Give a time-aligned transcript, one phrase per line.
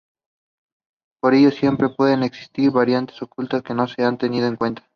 [1.21, 4.81] Por ello siempre pueden existir variables ocultas que no se han tenido en cuenta.